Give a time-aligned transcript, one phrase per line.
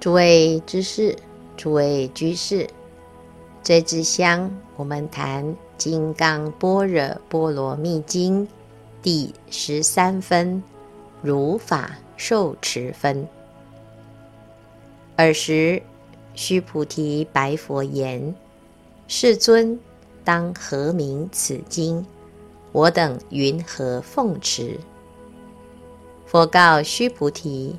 [0.00, 1.14] 诸位知识，
[1.58, 2.66] 诸位居士，
[3.62, 5.44] 这支香我们谈
[5.76, 8.46] 《金刚般若波罗蜜经》
[9.02, 10.62] 第十三分，
[11.20, 13.28] 如法受持分。
[15.16, 15.82] 尔时，
[16.32, 18.34] 须菩提白佛言
[19.06, 19.78] ：“世尊，
[20.24, 22.06] 当何名此经？
[22.72, 24.80] 我等云何奉持？”
[26.24, 27.76] 佛告须菩提：“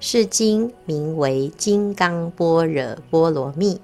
[0.00, 3.74] 是经名为《金刚般若波罗蜜》，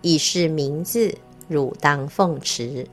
[0.00, 1.12] 以是名字，
[1.48, 2.86] 汝当奉持。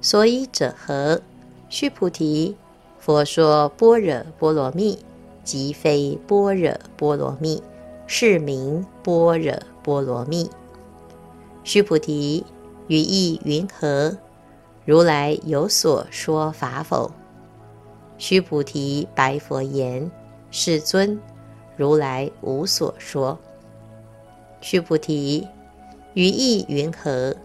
[0.00, 1.22] 所以者何？
[1.68, 2.56] 须菩提，
[2.98, 4.98] 佛说般若波罗蜜，
[5.44, 7.62] 即非般若波罗蜜。”
[8.06, 10.50] 是名般若波罗蜜。
[11.62, 12.44] 须菩提，
[12.88, 14.18] 于意云何？
[14.84, 17.10] 如来有所说法否？
[18.18, 20.10] 须菩提白佛言
[20.50, 21.18] ：“世尊，
[21.76, 23.38] 如来无所说。”
[24.60, 25.46] 须菩提，
[26.14, 27.36] 于意云何？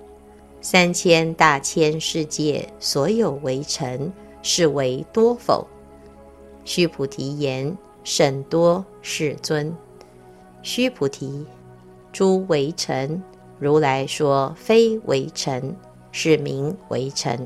[0.61, 5.65] 三千大千世界所有为尘，是为多否？
[6.65, 9.73] 须菩提言：“甚多，世尊。”
[10.61, 11.45] 须菩提，
[12.11, 13.23] 诸为尘，
[13.57, 15.75] 如来说非为尘，
[16.11, 17.37] 是名为尘；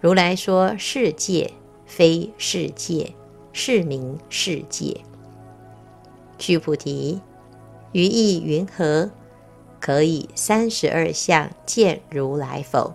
[0.00, 1.52] 如来说世界，
[1.86, 3.12] 非世界，
[3.52, 5.00] 是名世界。
[6.38, 7.20] 须菩提，
[7.92, 9.10] 于意云何？
[9.78, 12.92] 可以三十二相见如来否？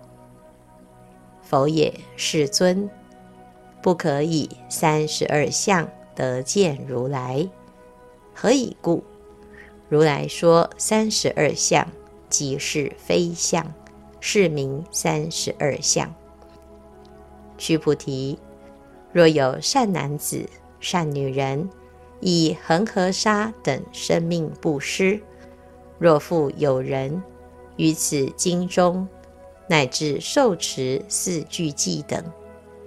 [1.42, 2.90] 否也，世尊，
[3.80, 7.48] 不可以三十二相得见如来。
[8.34, 9.02] 何以故？
[9.88, 11.86] 如来说三十二相，
[12.28, 13.64] 即是非相，
[14.20, 16.12] 是名三十二相。
[17.58, 18.38] 须菩提，
[19.12, 20.46] 若有善男子、
[20.80, 21.70] 善女人，
[22.22, 25.20] 以恒河沙等生命布施；
[25.98, 27.22] 若复有人
[27.76, 29.06] 于此经中，
[29.66, 32.24] 乃至受持四句偈等，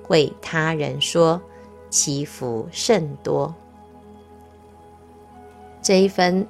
[0.08, 1.40] 为他人说，
[1.92, 3.54] 其福甚多。
[5.84, 6.48] 这一分。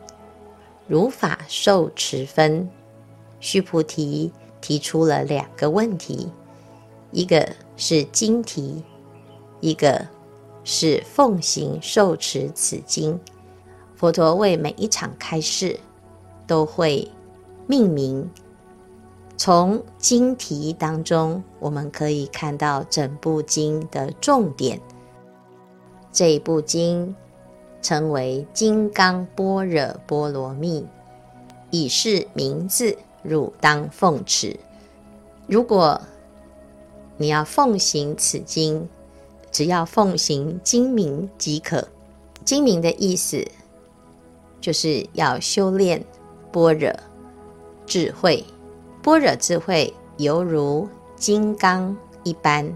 [0.87, 2.69] 如法受持分，
[3.39, 4.31] 须菩提
[4.61, 6.29] 提出了两个问题：
[7.09, 8.83] 一个是经题，
[9.61, 10.07] 一个
[10.65, 13.17] 是奉行受持此经。
[13.95, 15.79] 佛陀为每一场开示
[16.45, 17.09] 都会
[17.67, 18.29] 命名。
[19.37, 24.81] 从经题当中，我们可以看到整部经的重点。
[26.11, 27.15] 这一部经。
[27.81, 30.83] 称为金刚般若波罗蜜，
[31.69, 34.59] 以是名字，汝当奉持。
[35.45, 36.01] 如果
[37.17, 38.89] 你要奉行此经，
[39.55, 41.87] 只要奉行精明即可。
[42.43, 43.41] 精明的意思
[44.59, 46.03] 就是要修炼
[46.51, 46.91] 般若
[47.85, 48.43] 智慧，
[49.01, 50.85] 般若智慧犹如
[51.15, 51.95] 金刚
[52.25, 52.69] 一般，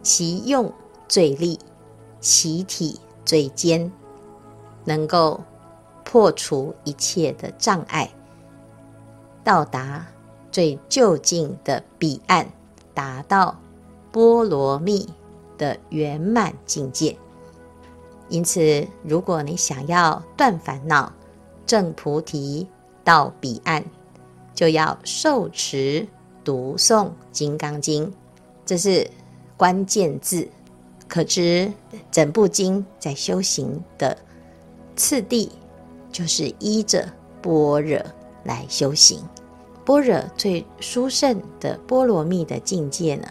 [0.00, 0.72] 其用
[1.08, 1.58] 最利，
[2.20, 3.90] 其体最坚。
[4.84, 5.42] 能够
[6.04, 8.08] 破除一切的障碍，
[9.42, 10.06] 到达
[10.52, 12.46] 最究竟的彼岸，
[12.94, 13.58] 达到
[14.12, 15.08] 波罗蜜
[15.56, 17.16] 的圆满境界。
[18.28, 21.12] 因此，如果你想要断烦恼、
[21.64, 22.66] 证菩提、
[23.04, 23.84] 到彼岸，
[24.54, 26.06] 就要受持
[26.44, 28.06] 读诵《金刚经》，
[28.64, 29.08] 这是
[29.56, 30.48] 关键字。
[31.08, 31.72] 可知
[32.10, 34.18] 整部经在修行的。
[34.96, 35.52] 次第
[36.10, 37.08] 就是依着
[37.40, 38.00] 般若
[38.42, 39.20] 来修行，
[39.84, 43.28] 般若最殊胜的波罗蜜的境界呢，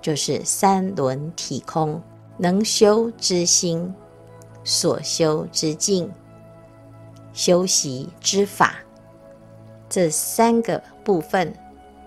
[0.00, 2.00] 就是三轮体空，
[2.36, 3.92] 能修之心，
[4.64, 6.10] 所修之境，
[7.32, 8.76] 修习之法，
[9.88, 11.52] 这三个部分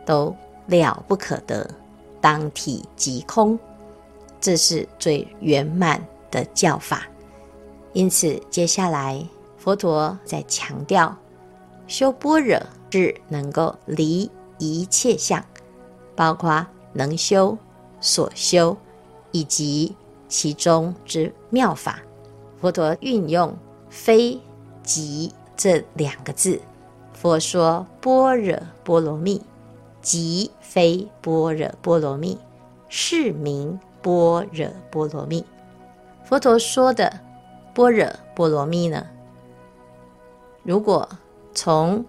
[0.06, 0.36] 都
[0.68, 1.70] 了不可得，
[2.20, 3.60] 当体即空，
[4.40, 7.04] 这是最圆满的教法。
[7.94, 9.22] 因此，接下来
[9.58, 11.14] 佛陀在强调，
[11.88, 12.58] 修般若
[12.90, 15.44] 是能够离一切相，
[16.16, 17.58] 包括能修、
[18.02, 18.76] 所修
[19.32, 19.96] 以及
[20.28, 22.00] 其中之妙法。
[22.60, 23.56] 佛陀运用
[23.90, 24.38] “非
[24.84, 26.60] 即”这两个字，
[27.14, 29.42] 佛说般若波罗蜜，
[30.02, 32.38] 即非般若波罗蜜，
[32.90, 35.46] 是名般若波罗蜜。
[36.26, 37.22] 佛陀说的。
[37.74, 38.06] 般若
[38.36, 39.08] 波罗蜜呢？
[40.64, 41.08] 如果
[41.54, 42.04] 从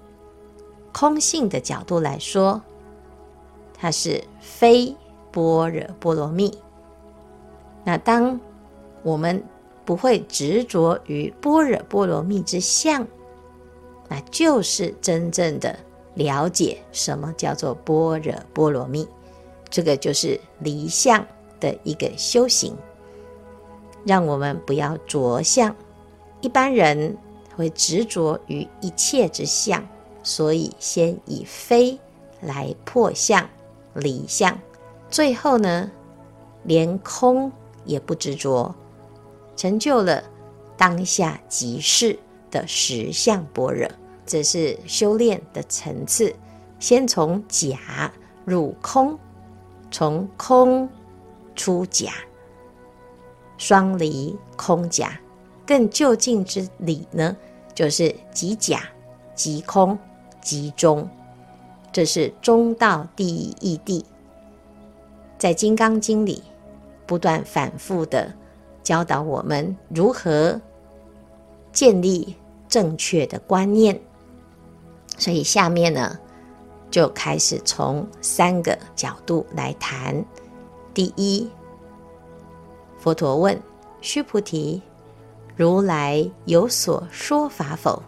[0.92, 2.60] 空性的角度来说，
[3.78, 4.96] 它是非
[5.32, 6.56] 般若波罗蜜。
[7.82, 8.38] 那当
[9.02, 9.42] 我们
[9.84, 13.04] 不会执着于般若波罗蜜之相，
[14.08, 15.76] 那就是真正的
[16.14, 19.08] 了解什么叫做般若波罗蜜。
[19.68, 21.26] 这个就是离相
[21.58, 22.76] 的一个修行，
[24.04, 25.74] 让我们不要着相。
[26.42, 27.16] 一般人
[27.56, 29.82] 会执着于一切之相，
[30.22, 31.98] 所以先以非
[32.40, 33.48] 来破相、
[33.94, 34.60] 离相，
[35.12, 35.90] 最后呢，
[36.64, 37.52] 连空
[37.84, 38.74] 也不执着，
[39.54, 40.24] 成就了
[40.74, 42.18] 当下即是
[42.50, 43.86] 的实相般若。
[44.24, 46.34] 这是修炼的层次，
[46.78, 48.10] 先从假
[48.46, 49.18] 入空。
[49.90, 50.88] 从空
[51.54, 52.10] 出假，
[53.58, 55.20] 双离空假，
[55.66, 57.36] 更究竟之理呢，
[57.74, 58.80] 就是即假
[59.34, 59.98] 即空
[60.40, 61.06] 即中，
[61.92, 64.02] 这是中道第一义谛。
[65.42, 66.40] 在《金刚经》里，
[67.04, 68.32] 不断反复的
[68.84, 70.60] 教导我们如何
[71.72, 72.36] 建立
[72.68, 74.00] 正确的观念。
[75.18, 76.16] 所以下面呢，
[76.92, 80.24] 就开始从三个角度来谈。
[80.94, 81.50] 第一，
[82.96, 83.60] 佛陀问
[84.00, 84.80] 须菩提
[85.58, 88.00] ：“如来有所说法否？”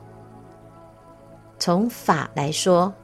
[1.59, 2.95] 从法来说，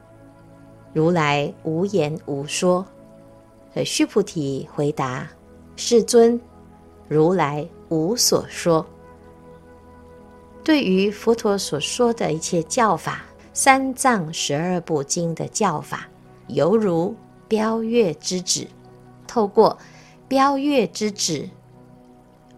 [0.93, 2.87] 如来无言无说。
[3.75, 5.29] 呃须菩提回答
[5.77, 6.41] ：“世尊，
[7.09, 8.87] 如来无所说。”
[10.65, 13.23] 对于佛陀所说的一切教法。
[13.53, 16.09] 三藏十二部经的教法，
[16.47, 17.15] 犹如
[17.49, 18.65] 标月之指，
[19.27, 19.77] 透过
[20.29, 21.51] 标月之指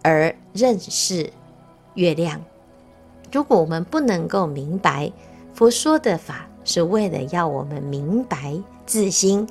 [0.02, 1.32] 而认识
[1.94, 2.38] 月亮。
[3.32, 5.10] 如果我们不能够明白
[5.54, 8.54] 佛说的法是为了要我们明白
[8.84, 9.48] 自心，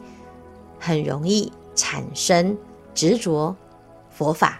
[0.81, 2.57] 很容易产生
[2.93, 3.55] 执着
[4.09, 4.59] 佛法。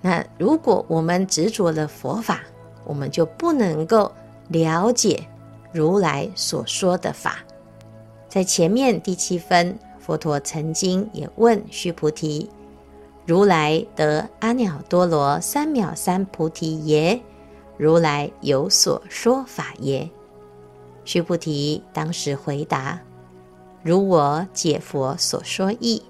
[0.00, 2.40] 那如果我们执着了佛法，
[2.86, 4.10] 我们就不能够
[4.48, 5.26] 了解。
[5.72, 7.38] 如来所说的法，
[8.28, 12.50] 在前面第七分，佛陀曾经也问须菩提
[13.26, 17.20] ：“如来得阿耨多罗三藐三菩提耶？
[17.76, 20.10] 如来有所说法耶？”
[21.04, 22.98] 须菩提当时回答
[23.82, 26.02] ：“如我解佛所说义，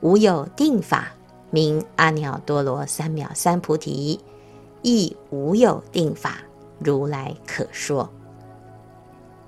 [0.00, 1.12] 无有定法
[1.50, 4.20] 名阿耨多罗三藐三菩提，
[4.82, 6.38] 亦无有定法
[6.78, 8.08] 如来可说。”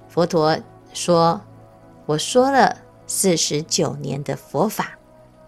[0.09, 0.57] 佛陀
[0.93, 1.41] 说
[2.07, 4.99] ：“我说了四十九年的佛法，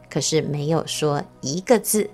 [0.08, 2.08] 可是没有说一个字。”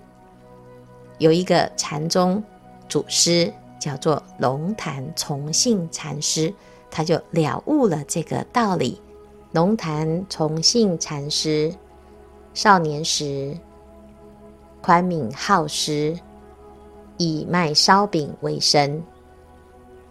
[1.19, 2.43] 有一个禅宗
[2.89, 6.53] 祖师叫做龙潭崇信禅师，
[6.91, 9.01] 他就了悟了这个道理。
[9.53, 11.73] 龙潭崇信禅师
[12.55, 13.57] 少年时
[14.81, 16.19] 宽敏好施，
[17.19, 19.03] 以卖烧饼为生，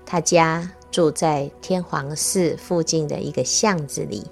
[0.05, 0.69] 他家。
[0.91, 4.25] 住在天皇寺附近的一个巷子里，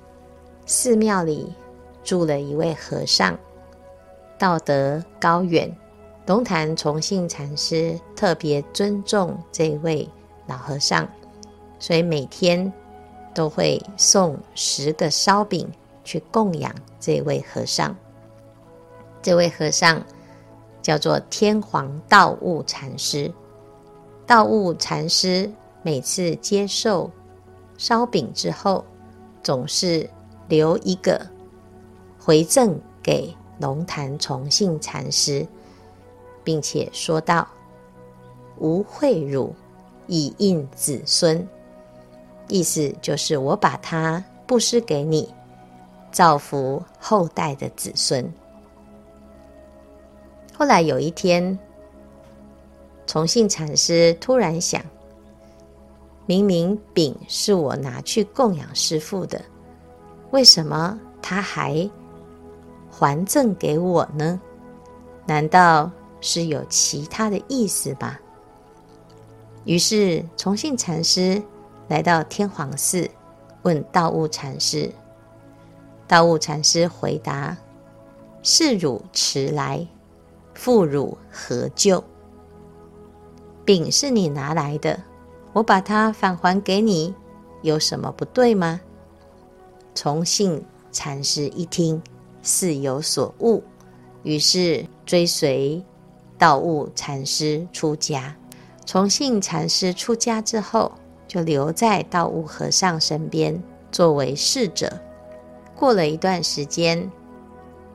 [0.65, 1.55] 寺庙里
[2.03, 3.39] 住了一位和尚，
[4.37, 5.73] 道德高远。
[6.25, 10.05] 龙潭崇信禅师特别尊重这位
[10.47, 11.07] 老和尚，
[11.79, 12.69] 所以每天
[13.39, 15.65] 都会送十个烧饼
[16.03, 17.95] 去供养这位和尚。
[19.21, 20.05] 这位和尚
[20.81, 23.31] 叫做天皇道悟禅师，
[24.27, 25.49] 道悟禅师。
[25.83, 27.09] 每次接受
[27.77, 28.83] 烧饼之后，
[29.41, 30.09] 总是
[30.49, 31.25] 留一个
[32.19, 35.47] 回赠给龙潭崇信禅师，
[36.43, 37.47] 并且说道
[38.59, 39.55] ：“吾贿汝，
[40.07, 41.47] 以应子孙。”
[42.49, 45.33] 意思就是我把它布施给你，
[46.11, 48.29] 造福后代的子孙。
[50.53, 51.57] 后来有一天，
[53.07, 54.83] 崇信禅师突然想。
[56.25, 59.41] 明明饼是我拿去供养师父的，
[60.29, 61.89] 为什么他还
[62.91, 64.39] 还赠给我呢？
[65.25, 65.89] 难道
[66.21, 68.15] 是有其他的意思吗？
[69.65, 71.41] 于是崇信禅师
[71.89, 73.09] 来到天皇寺，
[73.63, 74.91] 问道悟禅师。
[76.07, 77.57] 道悟禅师回答
[78.43, 79.87] ：“是汝迟来，
[80.53, 82.03] 复汝何咎？
[83.65, 84.99] 饼是你拿来的。”
[85.51, 87.15] 我把它返还给你，
[87.63, 88.79] 有什么不对吗？
[89.95, 91.99] 崇信禅师一听，
[92.43, 93.63] 似有所悟，
[94.21, 95.83] 于是追随
[96.37, 98.35] 道悟禅师出家。
[98.85, 100.91] 崇信禅师出家之后，
[101.29, 104.99] 就留在道悟和尚身边，作为侍者。
[105.75, 107.09] 过了一段时间，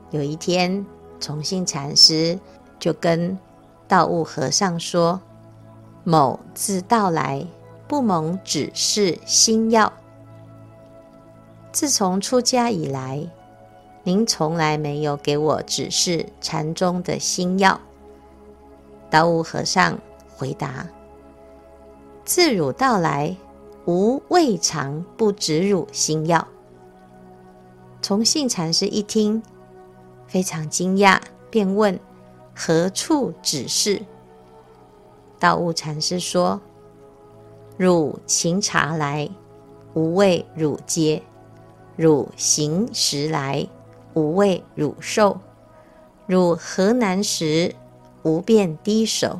[0.09, 0.83] 有一天，
[1.19, 2.39] 崇信禅师
[2.79, 3.37] 就跟
[3.87, 5.21] 道悟和尚说。
[6.07, 7.45] 某自到来，
[7.87, 9.91] 不蒙指示心要。
[11.71, 13.27] 自从出家以来，
[14.03, 17.81] 您从来没有给我指示禅宗的心要。
[19.09, 19.97] 道悟和尚
[20.37, 20.87] 回答
[22.25, 23.37] ：“自汝到来，
[23.85, 26.45] 吾未尝不指汝心要。”
[28.01, 29.41] 崇信禅师一听，
[30.27, 31.99] 非常惊讶，便问
[32.55, 34.01] ：“何处指示？”
[35.39, 36.59] 道悟禅师说
[37.77, 39.29] ：“汝勤茶来，
[39.93, 41.21] 吾为汝接；
[41.95, 43.67] 汝行食来，
[44.15, 45.37] 吾为汝受；
[46.25, 47.75] 汝何难时，
[48.23, 49.39] 吾便低首。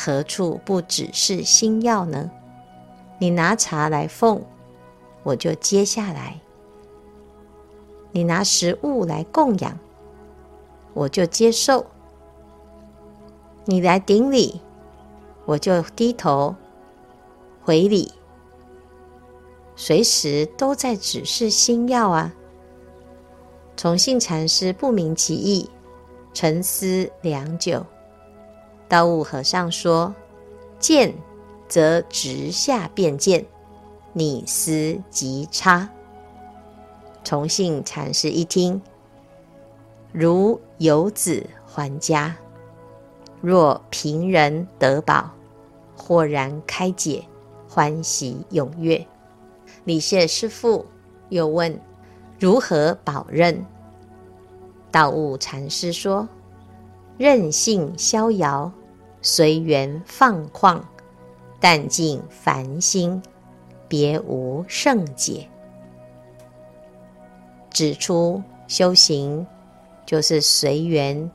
[0.00, 2.30] 何处不指示心要呢？
[3.18, 4.40] 你拿茶来奉，
[5.24, 6.40] 我就接下来；
[8.12, 9.76] 你拿食物来供养，
[10.94, 11.84] 我就接受；
[13.64, 14.60] 你来顶礼。”
[15.48, 16.54] 我就低头
[17.64, 18.12] 回礼，
[19.76, 22.34] 随时都在指示心要啊。
[23.74, 25.70] 崇信禅师不明其意，
[26.34, 27.86] 沉思良久。
[28.88, 30.14] 道悟和尚说
[30.80, 31.14] ：“见
[31.68, 33.44] 则直下便见，
[34.12, 35.88] 你思即差。”
[37.22, 38.80] 崇信禅师一听，
[40.12, 42.34] 如游子还家，
[43.42, 45.30] 若贫人得宝。
[45.94, 47.22] 豁然开解，
[47.68, 49.06] 欢喜踊跃。
[49.84, 50.86] 李谢师父，
[51.28, 51.78] 又问
[52.38, 53.66] 如何保任？
[54.90, 56.26] 道悟禅师说
[57.18, 58.72] ：“任性逍遥，
[59.20, 60.80] 随缘放旷，
[61.60, 63.22] 淡尽凡心，
[63.88, 65.48] 别无圣解。”
[67.70, 69.46] 指出修行
[70.06, 71.30] 就是随缘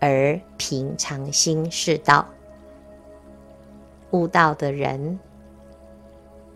[0.00, 2.26] 而平常心是道。
[4.12, 5.18] 悟道的人，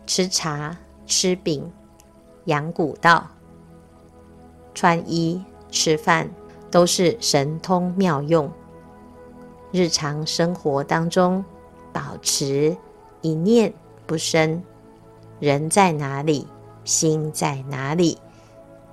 [0.06, 1.70] 吃茶、吃饼、
[2.46, 3.26] 养古道、
[4.74, 6.30] 穿衣、吃饭，
[6.70, 8.50] 都是神通妙用。
[9.72, 11.44] 日常生活当中，
[11.92, 12.76] 保持
[13.20, 13.72] 一念
[14.06, 14.62] 不生，
[15.38, 16.46] 人在哪里，
[16.84, 18.18] 心在哪里，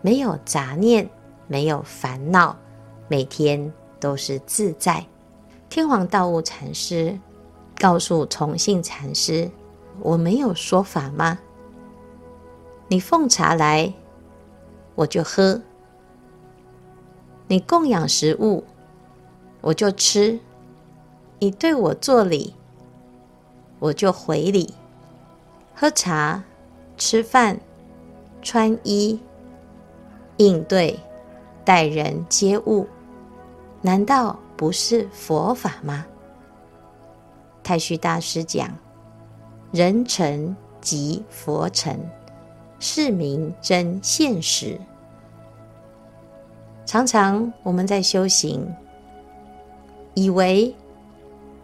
[0.02, 1.10] 没有杂念，
[1.48, 2.56] 没有烦恼，
[3.08, 5.06] 每天都是自在。
[5.70, 7.20] 天皇道悟禅师。
[7.80, 9.52] 告诉崇信禅师
[10.02, 11.38] ：“我没有说法吗？
[12.88, 13.94] 你奉茶来，
[14.96, 15.62] 我就喝；
[17.48, 18.64] 你供养食物，
[19.62, 20.40] 我就吃；
[21.40, 22.54] 你对我作礼，
[23.80, 24.74] 我就回礼。
[25.76, 26.44] 喝茶、
[26.98, 27.60] 吃饭、
[28.42, 29.20] 穿衣、
[30.38, 31.00] 应对、
[31.64, 32.88] 待人接物，
[33.82, 36.06] 难道不是佛法吗？”
[37.64, 38.70] 太虚大师讲
[39.72, 41.96] ：“人成即佛成，
[42.80, 44.80] 是名真现实。”
[46.88, 48.74] 常常我们在修行，
[50.16, 50.74] 以为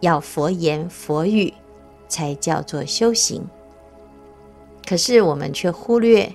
[0.04, 1.52] 要佛言佛语
[2.08, 3.42] 才叫做修行，
[4.86, 6.30] 可是我们却忽略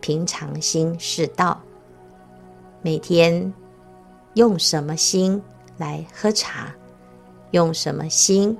[0.00, 1.60] 平常心是道。
[2.82, 3.52] 每天
[4.34, 5.42] 用什么心
[5.76, 6.72] 来喝茶？
[7.50, 8.56] 用什么心？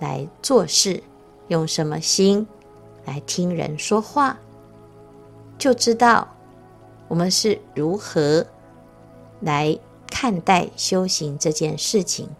[0.00, 1.00] 来做事，
[1.46, 2.44] 用什么心
[3.04, 4.36] 来听人说话，
[5.56, 6.26] 就知道
[7.06, 8.44] 我们是如何
[9.40, 9.78] 来
[10.10, 12.26] 看待修行这件事情。《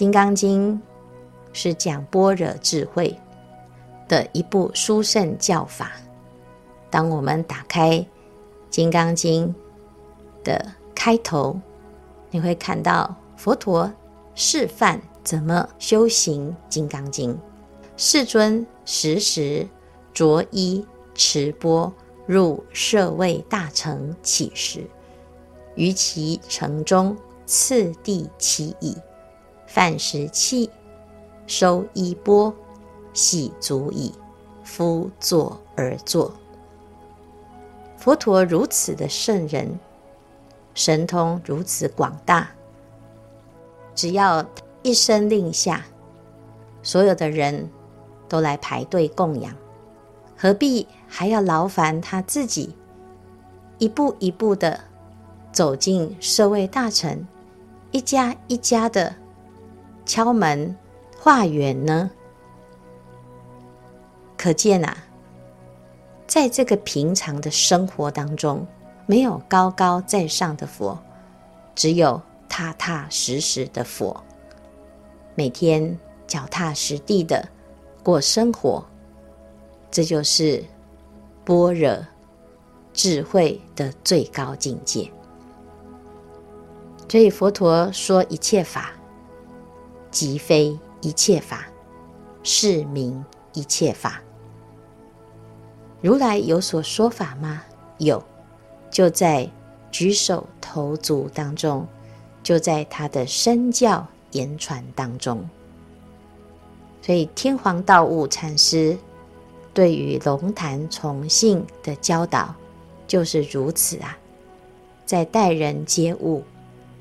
[0.00, 0.72] 金刚经》
[1.52, 3.14] 是讲般若智慧
[4.08, 5.92] 的一部殊胜教法。
[6.88, 7.98] 当我们打开
[8.70, 9.54] 《金刚经》
[10.42, 11.60] 的开头，
[12.30, 13.92] 你会看到佛陀
[14.34, 14.98] 示范。
[15.22, 17.34] 怎么修行《金刚经》？
[17.98, 19.68] 世尊时时
[20.14, 20.82] 着衣
[21.14, 21.92] 持钵
[22.24, 24.82] 入舍卫大城乞食，
[25.74, 27.14] 于其城中
[27.44, 28.96] 次第乞已，
[29.72, 30.68] 饭食器，
[31.46, 32.52] 收衣钵，
[33.12, 34.12] 洗足已，
[34.64, 36.34] 敷座而坐。
[37.96, 39.78] 佛陀如此的圣人，
[40.74, 42.50] 神通如此广大，
[43.94, 44.44] 只要。
[44.82, 45.84] 一声令下，
[46.82, 47.68] 所有的人
[48.30, 49.54] 都来排队供养，
[50.38, 52.74] 何必还要劳烦他自己
[53.76, 54.80] 一步一步的
[55.52, 57.28] 走进社会大臣，
[57.90, 59.14] 一家一家的
[60.10, 60.76] 敲门
[61.20, 62.10] 化缘呢？
[64.36, 64.96] 可见啊，
[66.26, 68.66] 在这个平常的生活当中，
[69.06, 70.98] 没有高高在上的佛，
[71.76, 74.20] 只有踏踏实实的佛。
[75.36, 77.48] 每天脚踏实地的
[78.02, 78.84] 过生活，
[79.92, 80.60] 这就是
[81.44, 81.96] 般若
[82.92, 85.08] 智慧的最高境界。
[87.08, 88.90] 所以佛陀说一切法，
[90.10, 91.66] 即非一切法，
[92.42, 94.20] 是名一切法。
[96.00, 97.62] 如来有所说法吗？
[97.98, 98.22] 有，
[98.90, 99.48] 就在
[99.90, 101.86] 举手投足当中，
[102.42, 105.48] 就在他的身教言传当中。
[107.02, 108.96] 所以天皇道悟禅师
[109.72, 112.54] 对于龙潭崇信的教导
[113.06, 114.16] 就是如此啊，
[115.04, 116.42] 在待人接物。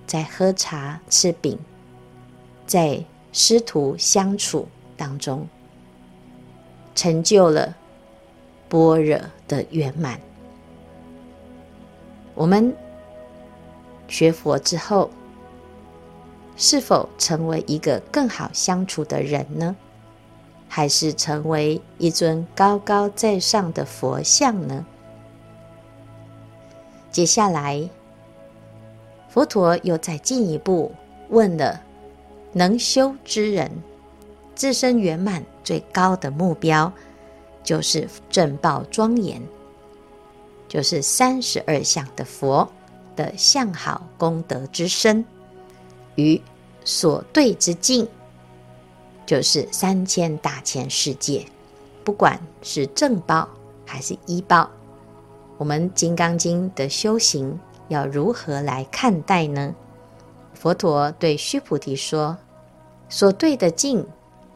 [0.08, 1.56] 在喝茶吃饼，
[2.70, 5.48] 在师徒相处当中，
[6.94, 7.76] 成就了
[8.68, 10.20] 般若的圆满。
[12.36, 12.72] 我们
[14.08, 15.10] 学佛之后，
[16.56, 19.76] 是否成为一个更好相处的人呢？
[20.68, 24.86] 还是成为一尊高高在上的佛像呢？
[27.10, 27.90] 接下来。
[29.28, 30.92] 佛陀又再进一步
[31.30, 31.82] 问了：
[32.52, 33.72] 能修之人，
[34.56, 36.92] 自身圆满最高的目标，
[37.64, 39.42] 就是正报庄严，
[40.68, 42.68] 就是三十二相的佛
[43.16, 45.24] 的相好功德之身，
[46.16, 46.42] 与
[46.84, 48.08] 所对之境，
[49.26, 51.46] 就是三千大千世界，
[52.04, 53.48] 不管是正报
[53.86, 54.70] 还是依报，
[55.58, 57.60] 我们《金刚经》的修行。
[57.90, 59.74] 要如何来看待呢？
[60.60, 62.38] 佛陀对须菩提说
[63.08, 64.06] ：“所对的境，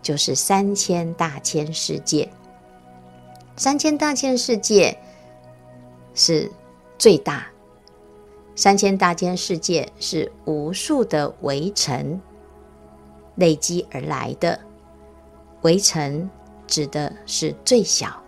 [0.01, 2.29] 就是三千大千世界。
[3.55, 4.97] 三千大千世界
[6.13, 6.51] 是
[6.97, 7.47] 最大，
[8.53, 12.19] 三千大千世界是无数的微尘
[13.35, 14.59] 累积而来的。
[15.61, 16.29] 微尘
[16.67, 18.21] 指的是最小、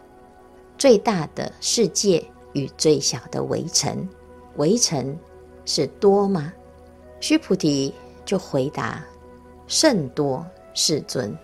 [0.78, 4.08] 最大的世界与最小的微尘。”
[4.56, 5.20] 微尘
[5.66, 6.54] 是多吗？
[7.28, 7.92] 须菩提
[8.24, 9.04] 就回答：
[9.66, 11.36] 甚多，世尊，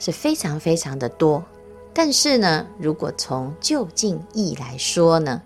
[0.00, 1.40] 是非常非常的多。
[1.94, 5.40] 但是呢，如果从究竟义来说呢，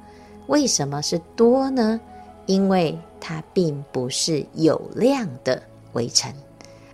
[0.46, 2.00] 为什么是多呢？
[2.46, 6.34] 因为它并不是有量的微尘，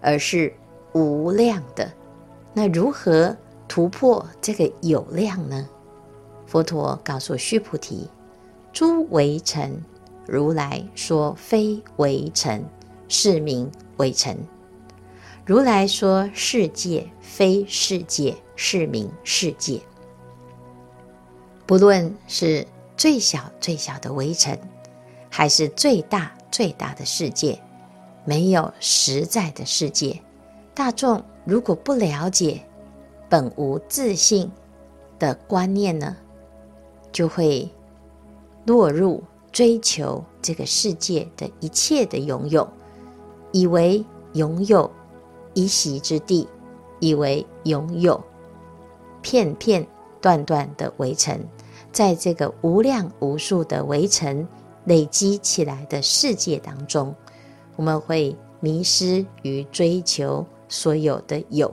[0.00, 0.53] 而是
[0.92, 1.88] 无量的。
[2.53, 3.37] 那如何
[3.68, 5.64] 突破这个有量呢？
[6.44, 8.09] 佛陀告诉须菩提：
[8.72, 9.81] 诸微尘。
[10.26, 12.64] 如来说非微尘，
[13.11, 14.37] 是名微尘；
[15.44, 19.81] 如来说世界非世界，是名世界。
[21.66, 22.64] 不论是
[22.96, 24.57] 最小最小的微尘，
[25.29, 27.61] 还是最大最大的世界，
[28.25, 30.18] 没有实在的世界。
[30.73, 32.62] 大众如果不了解
[33.29, 34.49] 本无自性
[35.18, 36.16] 的观念呢，
[37.12, 37.68] 就会
[38.64, 39.23] 落入。
[39.53, 42.73] 追求这个世界的一切的拥有，
[43.52, 44.90] 以为拥有
[45.54, 46.48] 一席之地，
[47.00, 48.22] 以为拥有
[49.22, 49.86] 片片
[50.20, 51.38] 段段的围城，
[51.90, 54.46] 在这个无量无数的围城
[54.84, 57.14] 累积起来的世界当中，
[57.76, 61.72] 我们会迷失于追求所有的有。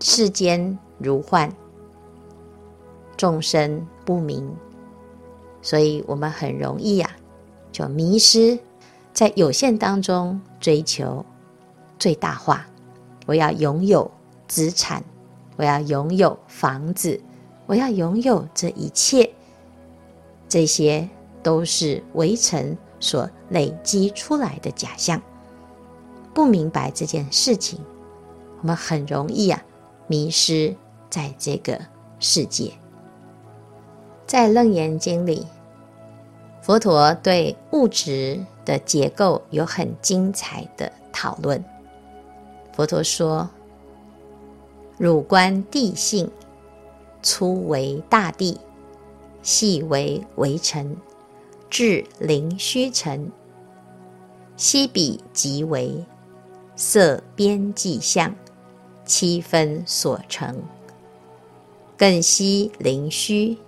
[0.00, 1.50] 世间如幻，
[3.16, 4.50] 众生不明。
[5.62, 7.20] 所以我们很容易呀、啊，
[7.70, 8.58] 就迷失
[9.20, 11.22] 在有限当中，追求
[11.98, 12.66] 最大化。
[13.26, 14.10] 我要拥有
[14.48, 15.04] 资产，
[15.56, 17.20] 我要拥有房子，
[17.66, 19.30] 我要拥有这一切，
[20.48, 21.06] 这些
[21.42, 25.20] 都是围城所累积出来的假象。
[26.32, 27.78] 不明白这件事情，
[28.62, 29.62] 我们很容易啊，
[30.06, 30.74] 迷失
[31.10, 31.78] 在这个
[32.20, 32.72] 世界。
[34.26, 35.46] 在《楞严经》里，
[36.62, 41.62] 佛陀对物质的结构有很精彩的讨论。
[42.72, 43.50] 佛陀说
[44.96, 46.30] ：“汝观地性，
[47.20, 48.60] 粗为大地，
[49.42, 50.96] 细为微尘，
[51.68, 53.32] 至灵虚尘，
[54.56, 56.04] 悉彼即为
[56.76, 58.32] 色边际相，
[59.04, 60.62] 七分所成，
[61.98, 63.58] 更悉灵虚。”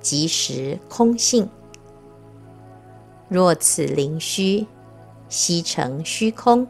[0.00, 1.46] 即实空性，
[3.30, 4.66] 若此灵虚
[5.28, 6.66] 悉成虚空，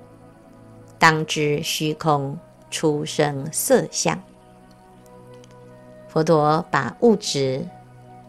[0.99, 2.39] 当知虚空
[2.71, 4.23] 出生色相。
[6.07, 7.67] 佛陀把物质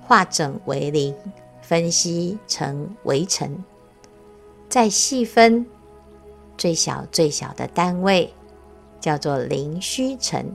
[0.02, 1.14] 化整为零，
[1.62, 3.62] 分析成微尘，
[4.70, 5.66] 再细分
[6.58, 8.34] 最小最小的单位，
[9.02, 10.50] 叫做灵虚尘，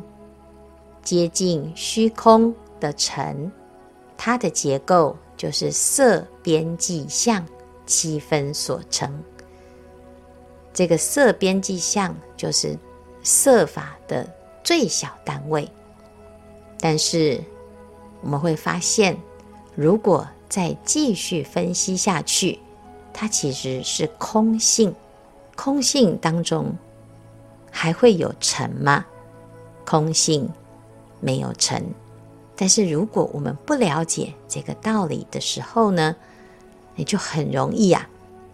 [1.02, 3.52] 接近虚空的尘，
[4.16, 7.44] 它的结构就是色边际相
[7.86, 9.22] 七分所成。
[10.74, 12.78] 这个色边际相就是
[13.22, 14.28] 色法的
[14.62, 15.66] 最小单位。
[16.78, 17.40] 但是
[18.20, 19.16] 我们会发现，
[19.74, 22.58] 如果再继续分析下去，
[23.14, 24.94] 它其实是空性。
[25.54, 26.76] 空性当中
[27.70, 29.06] 还会有尘吗？
[29.86, 30.46] 空性
[31.20, 31.82] 没有尘。
[32.54, 36.14] 但是如果我们不了解这个道理的时候呢，
[36.96, 38.08] 你就很容易啊，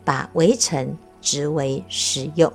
[0.04, 2.52] 把围城执为实有，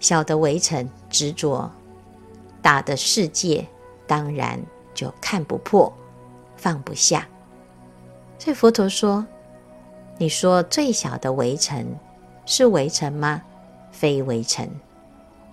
[0.00, 1.70] 小的围城执着，
[2.60, 3.64] 大的世界
[4.06, 4.60] 当然
[4.92, 5.92] 就看不破、
[6.56, 7.28] 放不下。
[8.38, 9.24] 所以佛陀说
[10.18, 11.86] ：“你说最小的围城
[12.44, 13.40] 是围城吗？
[13.92, 14.68] 非围城。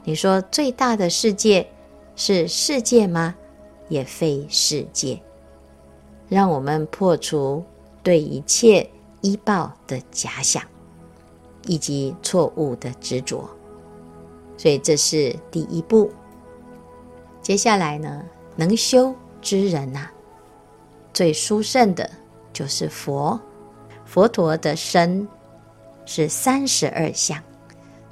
[0.04, 1.70] 你说最大的世界
[2.15, 3.36] 是世界吗？”
[3.89, 5.20] 也非世界，
[6.28, 7.65] 让我们破除
[8.10, 8.89] 对一切
[9.22, 10.63] 依报的假想，
[11.67, 13.48] 以及错误的执着。
[14.58, 16.12] 所以这是第一步。
[17.39, 18.24] 接下来呢，
[18.56, 20.10] 能修之人呐、
[21.13, 22.10] 最殊胜的
[22.52, 23.39] 就是佛。
[24.06, 25.28] 佛陀的身
[26.04, 27.39] 是三十二相，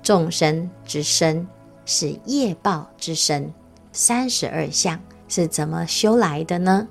[0.04, 1.48] 众生之身
[1.88, 3.52] 是业报之身，
[3.92, 5.02] 三十二相。
[5.28, 6.88] 是怎么修来的呢？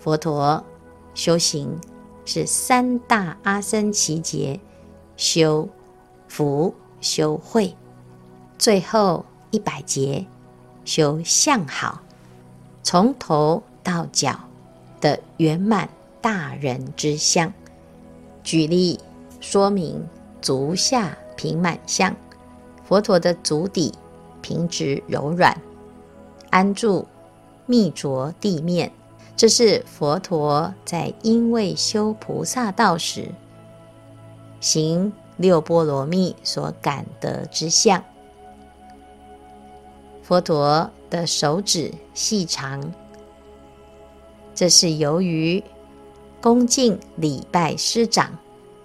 [0.00, 0.64] 佛陀
[1.14, 1.78] 修行
[2.24, 4.60] 是三大阿僧祇劫，
[5.16, 5.68] 修
[6.28, 7.74] 福、修慧，
[8.58, 10.24] 最后一百劫
[10.84, 12.00] 修相好，
[12.82, 14.38] 从头到脚
[15.00, 15.88] 的圆满
[16.20, 17.52] 大人之相。
[18.42, 18.98] 举例
[19.40, 20.06] 说明
[20.40, 22.14] 足下平满相，
[22.84, 23.92] 佛陀的足底
[24.40, 25.56] 平直柔软，
[26.50, 27.06] 安住。
[27.64, 28.92] 密着地面，
[29.36, 33.28] 这是佛陀在因为修菩萨道时
[34.60, 38.02] 行六波罗蜜所感得之相。
[40.22, 42.92] 佛陀的手指细长，
[44.54, 45.62] 这是由于
[46.40, 48.38] 恭敬礼拜师长，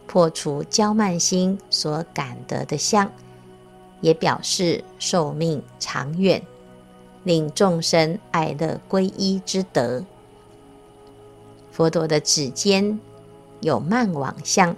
[0.08, 3.12] 破除骄慢心所感得的相，
[4.02, 6.42] 也表示寿命长远。
[7.24, 10.04] 令众生爱乐皈依之德。
[11.78, 13.00] 佛陀的指尖
[13.60, 14.76] 有曼网相，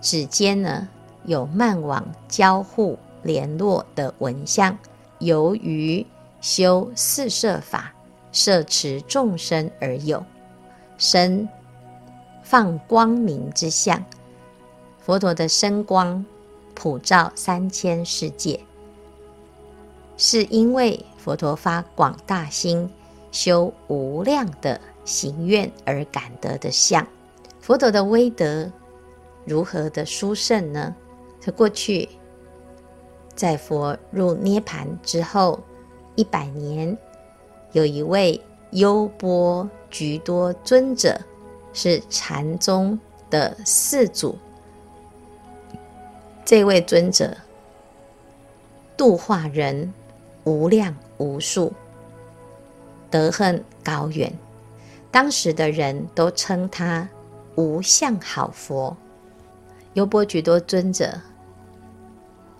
[0.00, 0.88] 指尖呢
[1.24, 4.78] 有曼网交互联络的纹相。
[5.18, 6.06] 由于
[6.40, 7.92] 修四摄法，
[8.30, 10.24] 摄持众生而有，
[10.98, 11.48] 身
[12.44, 14.00] 放光明之相。
[15.00, 16.24] 佛陀的身光
[16.76, 18.60] 普照三千世界，
[20.16, 21.04] 是因为。
[21.18, 22.88] 佛陀发广大心，
[23.32, 27.06] 修无量的行愿而感得的相。
[27.60, 28.70] 佛陀的威德
[29.44, 30.94] 如何的殊胜呢？
[31.40, 32.08] 在过去，
[33.34, 35.60] 在佛入涅槃之后
[36.14, 36.96] 一百年，
[37.72, 38.40] 有一位
[38.70, 41.20] 优波橘多尊者，
[41.72, 42.98] 是禅宗
[43.30, 44.38] 的四祖。
[46.44, 47.36] 这位尊者
[48.96, 49.92] 度化人
[50.44, 50.94] 无量。
[51.16, 51.72] 无数
[53.08, 54.36] 德行高远，
[55.14, 57.08] 当时的人都称他
[57.54, 58.96] 无相好佛。
[59.92, 61.16] 优波橘多尊者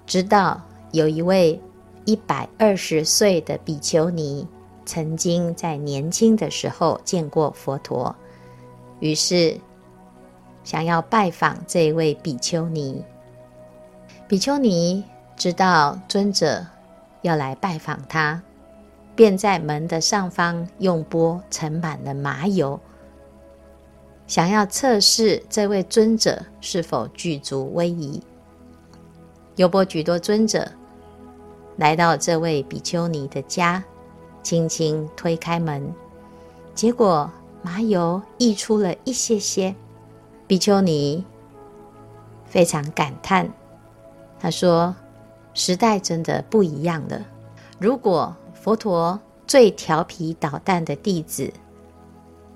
[0.07, 0.63] 知道
[0.93, 1.61] 有一位
[2.05, 4.47] 一百二十岁的比丘尼
[4.87, 8.15] 曾经在年轻的时候见过佛陀，
[9.01, 9.59] 于是
[10.63, 13.05] 想要拜访这位比丘尼。
[14.29, 15.03] 比丘尼
[15.37, 16.65] 知道尊者
[17.23, 18.41] 要来拜访他。
[19.17, 22.81] 便在门的上方用钵盛满了麻油，
[24.27, 28.21] 想要测试这位尊者是否具足威仪。
[29.57, 30.69] 优波橘多尊者
[31.77, 33.85] 来到这位比丘尼的家，
[34.43, 35.95] 轻轻推开门，
[36.75, 37.31] 结果
[37.63, 39.75] 麻油溢出了一些些。
[40.49, 41.25] 比丘尼
[42.47, 43.49] 非常感叹，
[44.41, 44.95] 他说
[45.55, 47.21] ：“时代真的不一样了。
[47.79, 51.53] 如果……”佛陀最调皮捣蛋的弟子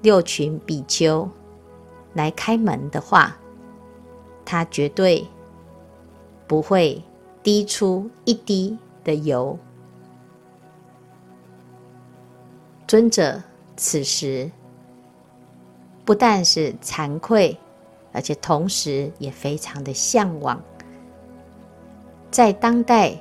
[0.00, 1.28] 六群比丘
[2.14, 3.36] 来开门的话，
[4.42, 5.28] 他绝对
[6.46, 7.04] 不会
[7.42, 9.58] 滴出一滴的油。
[12.86, 13.42] 尊者
[13.76, 14.50] 此时
[16.06, 17.54] 不但是惭愧，
[18.14, 20.58] 而且同时也非常的向往，
[22.30, 23.14] 在当代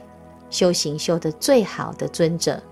[0.49, 2.63] 修行修的最好的尊者。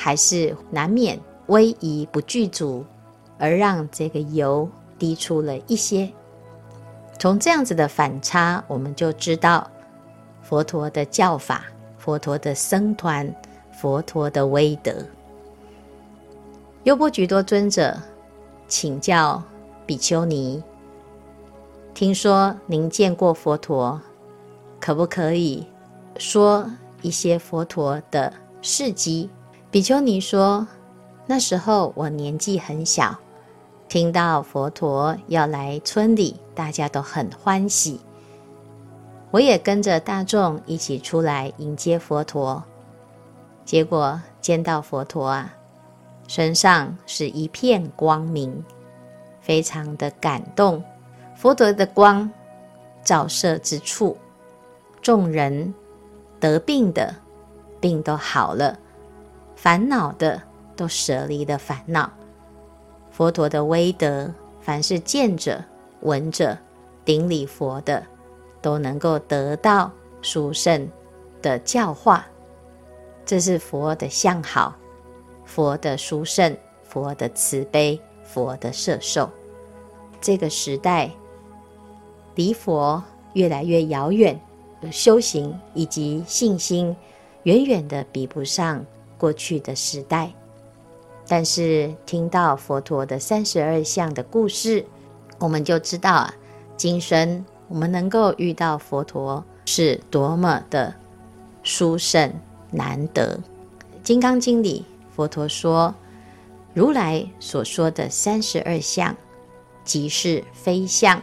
[0.00, 2.84] 还是难免威仪不具足，
[3.36, 6.08] 而让这个油滴出了一些。
[7.18, 9.68] 从这样子的反差，我们就知道
[10.40, 11.64] 佛陀的教法、
[11.98, 13.34] 佛陀的僧团、
[13.72, 14.94] 佛陀的威德。
[16.84, 18.00] 优波橘多尊者
[18.68, 19.42] 请教
[19.84, 20.62] 比丘尼
[21.92, 24.00] ：“听说您见过佛陀，
[24.78, 25.66] 可不可以
[26.18, 26.70] 说
[27.02, 28.32] 一些佛陀的
[28.62, 29.28] 事迹？”
[29.70, 30.66] 比丘尼说
[31.26, 33.14] ：“那时候我年纪很小。”
[33.86, 38.00] 听到佛陀要来村里，大家都很欢喜。
[39.30, 42.62] 我也跟着大众一起出来迎接佛陀。
[43.66, 45.54] 结果见到佛陀啊，
[46.26, 48.64] 身上是一片光明，
[49.40, 50.82] 非常的感动。
[51.36, 52.30] 佛陀的光
[53.04, 54.16] 照射之处，
[55.02, 55.74] 众人
[56.40, 57.14] 得病的
[57.80, 58.78] 病都好了，
[59.60, 60.40] 烦恼的
[60.76, 62.08] 都舍离了烦恼。
[63.10, 65.60] 佛陀的威德，凡是见者、
[66.02, 66.56] 闻者、
[67.04, 68.06] 顶礼佛的，
[68.62, 69.90] 都能够得到
[70.22, 70.88] 殊胜
[71.42, 72.24] 的教化。
[73.26, 74.76] 这是佛的相好，
[75.44, 79.28] 佛的殊胜，佛的慈悲，佛的摄受。
[80.20, 81.10] 这个时代
[82.36, 84.40] 离佛越来越遥远，
[84.92, 86.96] 修行以及信心
[87.42, 88.86] 远远的比不上
[89.18, 90.32] 过去的时代。
[91.26, 94.86] 但是听到佛陀的三十二相的故事，
[95.38, 96.34] 我们就知道啊，
[96.76, 100.94] 今生我们能够遇到佛陀是多么的
[101.62, 102.32] 殊胜
[102.70, 103.36] 难得。
[104.02, 105.94] 《金刚经》里佛陀说，
[106.72, 109.14] 如来所说的三十二相，
[109.84, 111.20] 即是非相，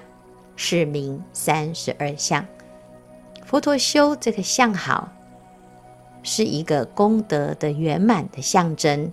[0.56, 2.46] 是名三十二相。
[3.44, 5.10] 佛陀修这个相好，
[6.26, 9.10] 是一个功德的圆满的象征。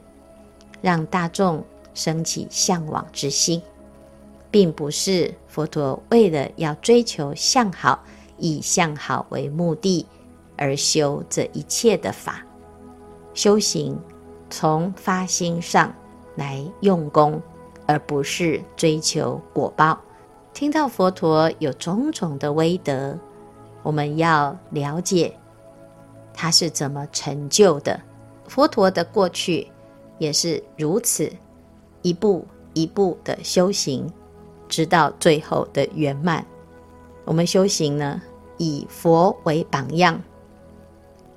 [0.81, 1.63] 让大众
[1.95, 3.63] 生起向往之心，
[4.51, 8.03] 并不是佛陀为了要追求相好，
[8.37, 10.05] 以相好为目的
[10.57, 12.45] 而修这一切的法。
[13.33, 13.97] 修行
[14.51, 15.95] 从发心上
[16.35, 17.41] 来用功，
[17.87, 20.01] 而不是追求果报。
[20.53, 23.17] 听到佛陀有种种的威德，
[23.85, 25.33] 我们要了解
[26.35, 28.01] 他是怎么成就的。
[28.47, 29.69] 佛陀的过去。
[30.19, 31.29] 也是如此，
[32.03, 34.09] 一步一步的修行，
[34.69, 36.47] 直到最后的圆满。
[37.25, 38.23] 我们修行呢，
[38.57, 40.23] 以佛为榜样。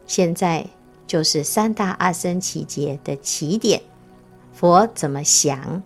[0.05, 0.63] 现在
[1.08, 3.81] 就是三大阿僧只劫的起点。
[4.53, 5.81] 佛怎么想，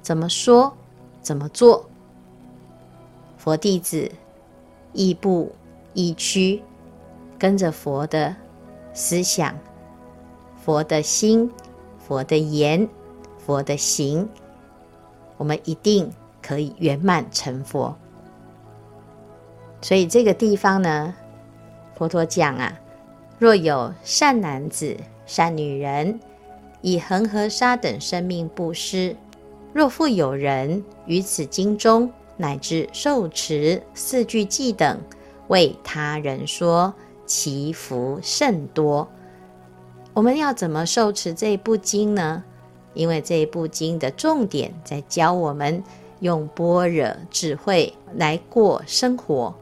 [0.00, 0.72] 怎么说，
[1.20, 1.84] 怎么做，
[3.36, 4.10] 佛弟子
[4.94, 5.52] 亦步
[5.92, 6.62] 亦趋，
[7.40, 8.36] 跟着佛的
[8.92, 9.58] 思想，
[10.64, 11.50] 佛的心。
[12.06, 12.88] 佛的言，
[13.38, 14.28] 佛的行，
[15.36, 16.10] 我们一定
[16.42, 17.96] 可以圆满成佛。
[19.80, 21.14] 所以这个地方呢，
[21.94, 22.80] 佛陀讲啊，
[23.38, 26.18] 若有善男子、善女人，
[26.80, 29.14] 以恒河沙等生命布施；
[29.72, 35.00] 若复有人于此经中乃至受持四句偈等，
[35.46, 36.92] 为他人说，
[37.30, 39.08] 其福甚多。
[40.12, 42.42] 我们要怎么受持这部经呢？
[42.92, 45.80] 因为这部经的重点在教我们
[46.18, 49.54] 用般若智慧来过生活，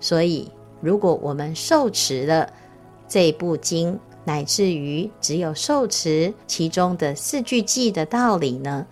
[0.00, 2.50] 所以如果我们受持了
[3.06, 8.86] 这部经，乃至于只有受持其中的四句偈的道理呢，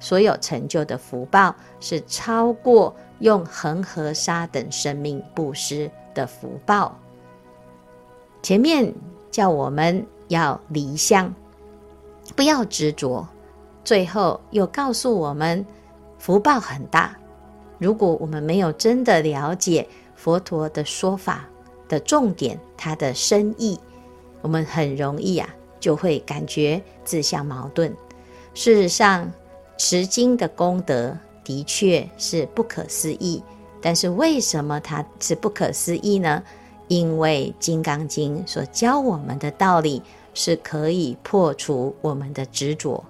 [0.00, 6.98] 所有成就的福报是超过用恒河沙等生命布施的福报。
[8.42, 8.92] 前面
[9.30, 10.06] 叫我们。
[10.28, 11.34] 要离相，
[12.34, 13.28] 不要执着。
[13.84, 15.66] 最后又告诉我们，
[16.18, 17.14] 福报很大。
[17.76, 21.46] 如果我们没有真的了解佛陀的说法
[21.86, 23.78] 的重点，他的深意，
[24.40, 25.46] 我们很容易啊，
[25.78, 27.94] 就会感觉自相矛盾。
[28.54, 29.30] 事实上，
[29.76, 33.42] 持经的功德的确是不可思议。
[33.82, 36.42] 但是为什么它是不可思议呢？
[36.92, 40.02] 因为《金刚经》所教我们的道理。
[40.34, 43.04] 是可以破除我们的执着，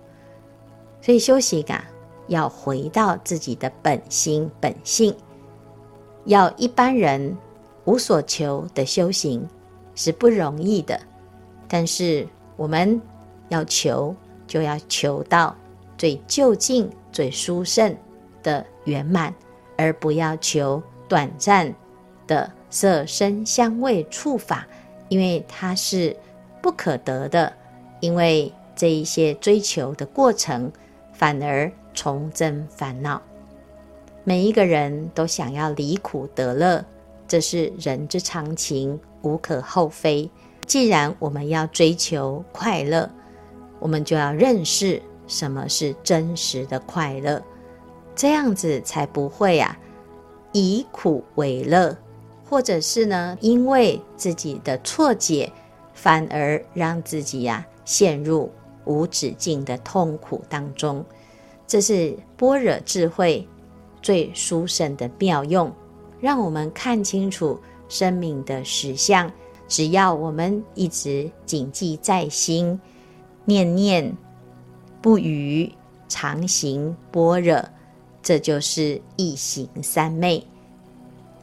[1.00, 1.84] 所以修行啊，
[2.26, 5.14] 要回到自己的本心本性。
[6.24, 7.38] 要一般人
[7.84, 9.48] 无所求的修行
[9.94, 10.98] 是不容易的，
[11.68, 13.00] 但是我们
[13.50, 14.12] 要求，
[14.48, 15.54] 就要求到
[15.96, 17.96] 最究竟、最殊胜
[18.42, 19.32] 的圆满，
[19.78, 21.72] 而不要求短暂
[22.26, 24.66] 的色声香味触法，
[25.08, 26.16] 因为它是。
[26.62, 27.52] 不可得的，
[27.98, 30.70] 因为这一些追求的过程，
[31.12, 33.20] 反而重增烦恼。
[34.22, 36.84] 每一个人都想要离苦得乐，
[37.26, 40.30] 这是人之常情，无可厚非。
[40.64, 43.10] 既然我们要追求快乐，
[43.80, 47.42] 我们就要认识什么是真实的快乐，
[48.14, 49.76] 这样子才不会啊
[50.52, 51.98] 以苦为乐，
[52.52, 55.50] 或者是呢因为自己的错解，
[55.94, 58.52] 反而让自己呀、啊、陷入
[58.84, 61.02] 无止境的痛苦当中。
[61.66, 63.48] 这是般若智慧。
[64.02, 65.72] 最殊胜的妙用，
[66.20, 69.32] 让我们看清楚生命的实相。
[69.66, 72.78] 只要我们一直谨记在心，
[73.46, 74.14] 念念
[75.00, 75.72] 不渝，
[76.06, 77.64] 常行般若，
[78.22, 80.44] 这就是一行三昧。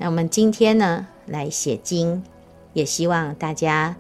[0.01, 2.23] 那我们今天呢，来写经，
[2.71, 3.93] 也希望大家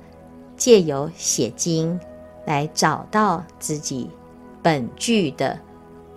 [0.55, 1.99] 借由写经
[2.45, 4.09] 来找到自己
[4.63, 5.59] 本具的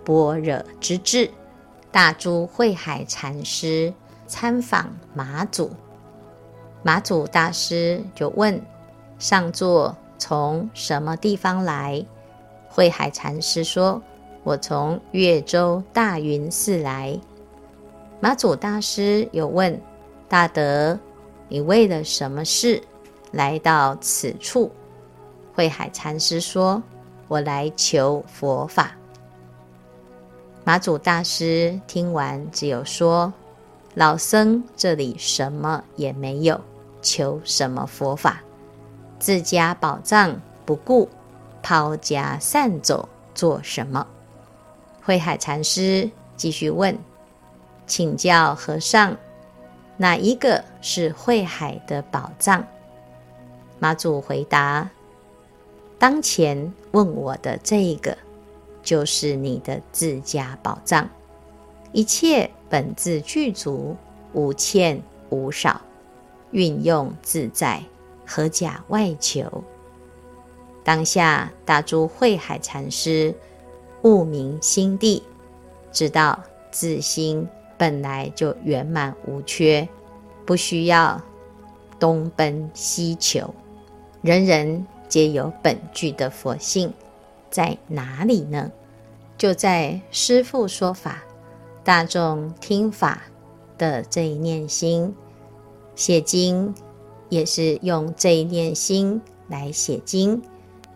[0.05, 1.29] 般若之智。
[1.91, 3.93] 大珠慧海禅师
[4.25, 5.69] 参访马祖，
[6.81, 8.59] 马祖大师就问
[9.19, 12.03] 上座从什么地方来？
[12.69, 14.01] 慧海禅师说
[14.43, 17.19] ：“我从越州大云寺来。”
[18.23, 19.77] 马祖大师有问
[20.29, 20.97] 大德
[21.49, 22.81] ：“你为了什么事
[23.33, 24.71] 来到此处？”
[25.53, 26.81] 慧海禅师说
[27.27, 28.95] ：“我来求佛法。”
[30.63, 33.33] 马祖大师听完，只有说
[33.93, 36.57] ：“老僧这里什么也没有，
[37.01, 38.41] 求什么佛法？
[39.19, 41.09] 自家宝藏不顾，
[41.61, 44.07] 抛家散走做什么？”
[45.03, 46.97] 慧海禅师继续问
[47.85, 49.17] ：“请教和尚，
[49.97, 52.65] 哪一个是慧海的宝藏？”
[53.79, 54.89] 马祖回答
[55.99, 58.17] ：“当前问我的这一个。”
[58.83, 61.09] 就是你的自家宝藏，
[61.93, 63.95] 一切本自具足，
[64.33, 65.79] 无欠无少，
[66.51, 67.81] 运用自在，
[68.27, 69.63] 何假外求？
[70.83, 73.33] 当下大珠慧海禅师
[74.01, 75.23] 悟明心地，
[75.93, 76.37] 知道
[76.69, 79.87] 自心本来就圆满无缺，
[80.45, 81.21] 不需要
[81.99, 83.53] 东奔西求。
[84.21, 86.93] 人人皆有本具的佛性。
[87.49, 88.71] 在哪里呢？
[89.37, 91.23] 就在师父说法、
[91.83, 93.21] 大众听法
[93.77, 95.13] 的这一念心，
[95.95, 96.73] 写经
[97.29, 100.41] 也是用这一念心来写经。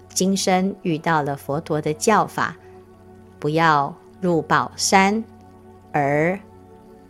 [0.09, 2.57] 今生遇到了佛陀的教法，
[3.39, 5.23] 不要入宝山
[5.91, 6.39] 而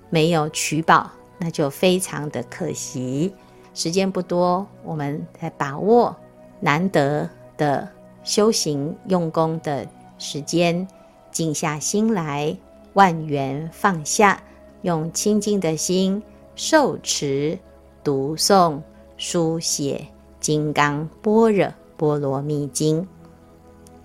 [0.10, 3.34] 没有取宝，那就非常的可惜。
[3.74, 6.16] 时间不多，我们来把握
[6.60, 7.88] 难得的。
[8.24, 10.86] 修行用功的时间，
[11.32, 12.58] 静下心来，
[12.92, 14.44] 万缘放下，
[14.82, 16.22] 用清净的心
[16.54, 17.58] 受持、
[18.04, 18.82] 读诵、
[19.16, 20.06] 书写
[20.42, 23.02] 《金刚般若波罗蜜经》。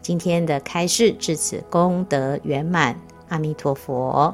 [0.01, 2.97] 今天的开示至此功德圆满，
[3.29, 4.33] 阿弥陀佛。